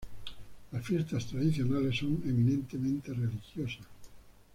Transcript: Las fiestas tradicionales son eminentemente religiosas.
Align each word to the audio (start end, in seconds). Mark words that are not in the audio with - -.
Las 0.71 0.83
fiestas 0.83 1.27
tradicionales 1.27 1.95
son 1.99 2.23
eminentemente 2.25 3.13
religiosas. 3.13 3.85